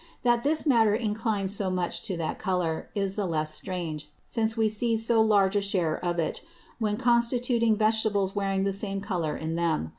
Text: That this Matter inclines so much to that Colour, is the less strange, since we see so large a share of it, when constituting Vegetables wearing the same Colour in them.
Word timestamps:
That 0.23 0.41
this 0.41 0.65
Matter 0.65 0.95
inclines 0.95 1.55
so 1.55 1.69
much 1.69 2.01
to 2.07 2.17
that 2.17 2.39
Colour, 2.39 2.89
is 2.95 3.13
the 3.13 3.27
less 3.27 3.53
strange, 3.53 4.09
since 4.25 4.57
we 4.57 4.67
see 4.67 4.97
so 4.97 5.21
large 5.21 5.55
a 5.55 5.61
share 5.61 6.03
of 6.03 6.17
it, 6.17 6.41
when 6.79 6.97
constituting 6.97 7.75
Vegetables 7.75 8.35
wearing 8.35 8.63
the 8.63 8.73
same 8.73 8.99
Colour 9.01 9.37
in 9.37 9.53
them. 9.53 9.89